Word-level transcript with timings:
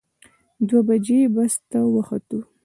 دوه 0.67 0.81
بجې 0.87 1.19
بس 1.35 1.53
ته 1.69 1.79
وختو. 1.93 2.39